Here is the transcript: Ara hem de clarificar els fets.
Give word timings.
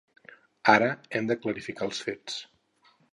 Ara 0.75 0.87
hem 1.19 1.29
de 1.31 1.37
clarificar 1.43 1.85
els 1.91 2.01
fets. 2.09 2.39